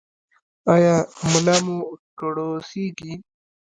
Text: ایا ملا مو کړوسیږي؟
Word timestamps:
ایا 0.73 0.95
ملا 1.31 1.55
مو 1.65 1.77
کړوسیږي؟ 2.19 3.13